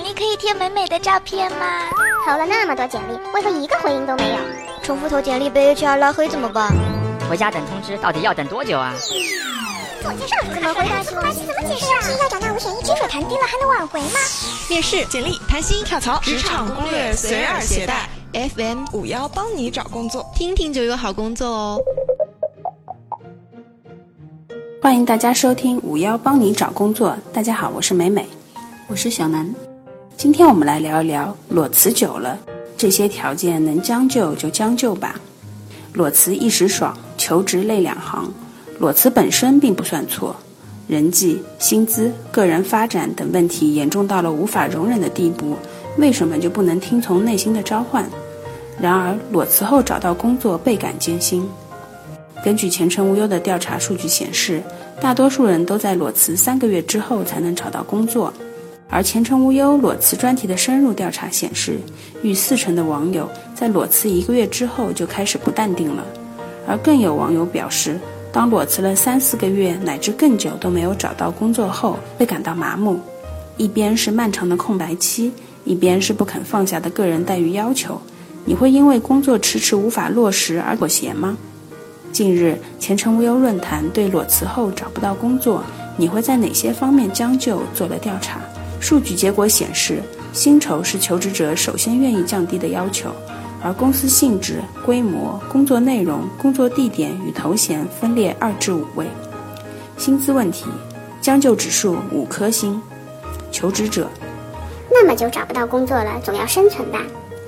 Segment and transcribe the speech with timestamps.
[0.00, 1.90] 简历可以贴美美的照片吗？
[2.24, 4.36] 投了那么多简历，为何一个回应都没有？
[4.82, 6.72] 重复投简历被 HR 拉黑怎么办？
[7.28, 8.94] 回家等通知，到底要等多久啊？
[8.98, 11.02] 自我介绍怎么回答？
[11.02, 12.16] 怎么解释啊？
[12.22, 14.18] 要找那五选一，金水谈低了还能挽回吗？
[14.70, 21.78] 面试、简历、谈心、跳槽、职场攻略随耳携带，FM 五幺帮你找工作，听听就有好工作哦。
[24.80, 27.14] 欢迎大家收听五幺帮你找工作。
[27.34, 28.26] 大家好，我是美美，
[28.88, 29.54] 我是小南。
[30.20, 32.38] 今天我们来聊一聊裸辞久了，
[32.76, 35.18] 这些条件能将就就将就吧。
[35.94, 38.30] 裸辞一时爽，求职泪两行。
[38.78, 40.36] 裸辞本身并不算错，
[40.86, 45.56] 人际、薪资、个人发展等问题严重到了无法容忍的地步，
[45.96, 48.04] 为什么就不能听从内心的召唤？
[48.78, 51.48] 然而裸辞后找到工作倍感艰辛。
[52.44, 54.62] 根据前程无忧的调查数据显示，
[55.00, 58.30] 大多数人都在裸辞三个月之后才能找到工作。
[58.90, 61.78] 而前程无忧裸辞专题的深入调查显示，
[62.22, 66.04] 逾四成的网友在裸辞一个月之后就开始不淡定了。
[66.66, 67.98] 而更有网友表示，
[68.32, 72.98] 当裸辞了三四个月乃至更久都没有找到工作后，会感到麻木。
[73.56, 75.32] 一边是漫长的空白期，
[75.64, 78.00] 一边是不肯放下的个人待遇要求，
[78.44, 81.36] 你会因为工作迟迟无法落实而妥协吗？
[82.10, 85.62] 近日，前程无忧论坛对裸辞后找不到工作，
[85.96, 88.40] 你会在哪些方面将就做了调查。
[88.80, 93.10] 数据结果显示，薪酬是求职者首先愿意降低的要求，
[93.62, 99.06] 而公司性质、规模、工作内容、工作地点与头衔分列二至五位。
[99.96, 100.64] 薪资问题，
[101.20, 102.80] 将就指数五颗星。
[103.52, 104.08] 求职者，
[104.90, 107.02] 那么就找不到工作了，总要生存吧？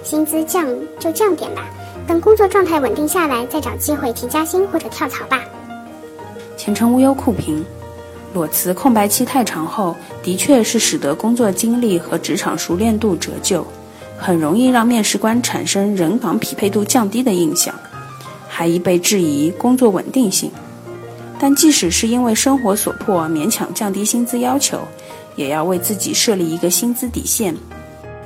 [0.05, 0.67] 薪资降
[0.99, 1.65] 就降点吧。
[2.07, 5.41] 等工作状态稳定下来，再找机会提加薪或者跳槽吧。
[6.57, 7.65] 前程无忧酷评：
[8.33, 13.67] 裸辞空白期太长后，的确是使得工作经历和职场熟练度折旧，
[14.17, 17.75] 很容易让面试官产生人岗匹配度降低的印象，
[18.49, 20.51] 还易被质疑工作稳定性。
[21.39, 24.79] 但即使是因为生活所迫勉强降低薪资要求，
[25.37, 27.55] 也要为自己设立一个薪资底线。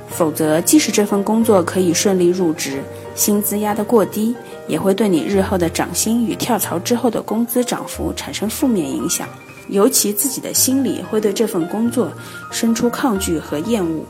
[0.09, 2.81] 否则，即使这份工作可以顺利入职，
[3.13, 4.33] 薪资压得过低，
[4.67, 9.27] 也会对你日后的涨薪与跳槽之后的工资涨幅产生负面影响。
[9.69, 12.11] 尤其自己的心里会对这份工作
[12.51, 14.03] 生出抗拒和厌恶。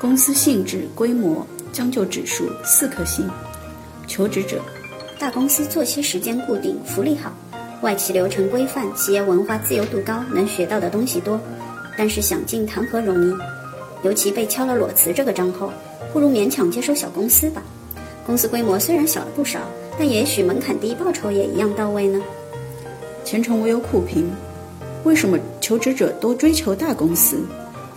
[0.00, 3.28] 公司性质、规模、将就指数四颗星。
[4.06, 4.60] 求职者，
[5.18, 7.32] 大公司作息时间固定，福利好，
[7.82, 11.40] 外企流程规范，企业文化自由度高，能学到的东西多，
[11.96, 13.34] 但是想进谈何容易？
[14.02, 15.72] 尤其被敲了裸辞这个章后，
[16.12, 17.62] 不如勉强接受小公司吧。
[18.24, 19.60] 公司规模虽然小了不少，
[19.98, 22.20] 但也许门槛低，报酬也一样到位呢。
[23.26, 24.30] 前程无忧酷评：
[25.02, 27.40] 为什么求职者都追求大公司？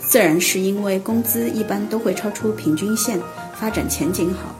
[0.00, 3.16] 自然是因为工资一般都会超出平均线，
[3.54, 4.52] 发展前景好。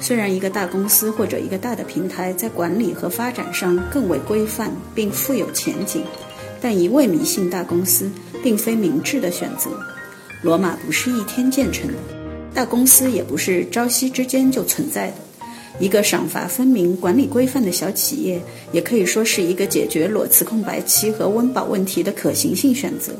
[0.00, 6.02] 虽然一个大公司或者一个大的平台在管理和发展上更为规范并富有前景，
[6.62, 8.10] 但一味迷信大公司，
[8.42, 9.68] 并非明智的选择。
[10.40, 11.94] 罗马不是一天建成的，
[12.54, 15.14] 大公司也不是朝夕之间就存在的。
[15.78, 18.40] 一个赏罚分明、管理规范的小企业，
[18.72, 23.12] 也可以说是一个解决裸辞空白期和温饱问题的可行性选择。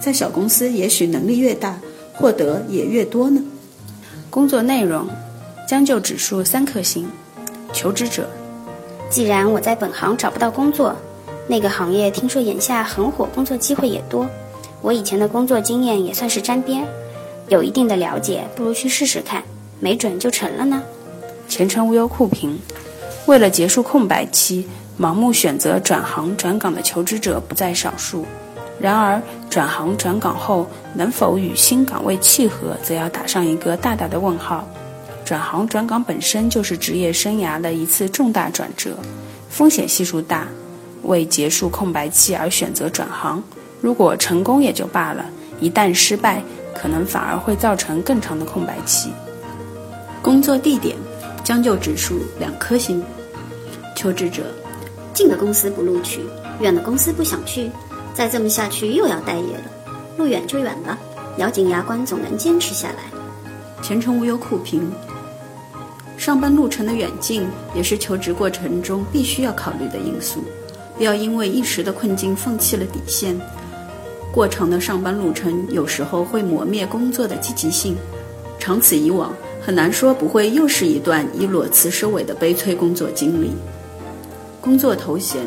[0.00, 1.78] 在小公司，也许能力越大，
[2.12, 3.42] 获得也越多呢。
[4.30, 5.08] 工作内容，
[5.66, 7.08] 将就指数三颗星。
[7.72, 8.28] 求职者，
[9.10, 10.94] 既然我在本行找不到工作，
[11.48, 14.28] 那个行业听说眼下很火，工作机会也多。
[14.80, 16.86] 我以前的工作经验也算是沾边，
[17.48, 19.42] 有一定的了解，不如去试试看，
[19.80, 20.80] 没准就成了呢。
[21.48, 22.58] 前程无忧酷评：
[23.26, 24.66] 为了结束空白期，
[24.98, 28.26] 盲目选择转行转岗的求职者不在少数。
[28.78, 34.68] 然而，转行转岗后能否与新岗位契合，则要打上一个大大的问号。
[35.24, 38.96] 转行转岗本身就是职业生涯的一次重大转折，
[39.48, 40.46] 风险系数大，
[41.04, 43.42] 为结束空白期而选择转行。
[43.80, 45.24] 如果成功也就罢了，
[45.58, 46.42] 一旦失败，
[46.74, 49.10] 可能反而会造成更长的空白期。
[50.22, 50.94] 工作地点，
[51.46, 53.00] 将就指数两颗星。
[53.94, 54.42] 求职者，
[55.14, 56.22] 近的公司不录取，
[56.58, 57.70] 远的公司不想去，
[58.12, 59.70] 再这么下去又要待业了。
[60.18, 60.98] 路远就远了，
[61.38, 63.04] 咬紧牙关总能坚持下来。
[63.80, 64.90] 前程无忧酷评。
[66.16, 67.46] 上班路程的远近
[67.76, 70.42] 也是求职过程中必须要考虑的因素，
[70.96, 73.40] 不要因为一时的困境放弃了底线。
[74.32, 77.96] 过长的上班路程有时候会磨灭工作的积极性，
[78.58, 79.32] 长此以往，
[79.66, 83.50] 很难说不会又是一段以裸辞收尾的悲催工作经历。
[84.60, 85.40] 工作头衔，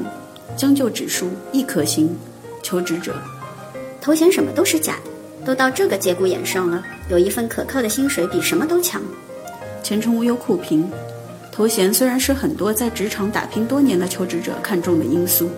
[0.57, 2.13] 将就指数一颗星。
[2.62, 3.16] 求职者，
[4.01, 9.01] 头衔什么都是假的，都到这个节骨眼上了，有一份可靠的薪水比什么都强。
[9.81, 10.92] 前程无忧酷评，
[11.50, 15.50] 头衔虽然是很多在职场打拼多年的求职者看重的因素，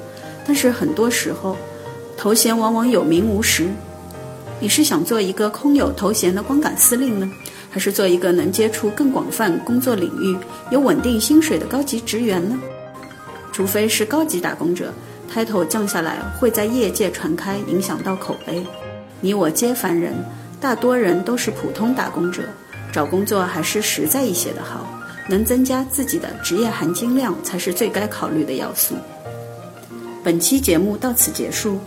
[0.46, 1.58] 但是很多时候，
[2.16, 3.66] 头衔往往有名无实。
[4.62, 7.28] 你是想做一个空有头衔的光杆司令呢，
[7.72, 10.38] 还是做一个能接触更广泛工作领域、
[10.70, 12.60] 有稳定薪水的高级职员呢？
[13.52, 14.94] 除非是高级打工者
[15.34, 18.64] ，title 降下来会在业界传开，影响到口碑。
[19.20, 20.14] 你我皆凡人，
[20.60, 22.44] 大多人都是普通打工者，
[22.94, 24.88] 找工作还是实在一些的好，
[25.28, 28.94] 能增加自己的职业含金量才是最该考虑的要素。
[30.24, 31.80] 本期节目到此结束，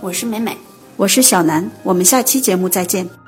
[0.00, 0.56] 我是美美。
[0.96, 3.21] 我是小南，我们下期节目再见。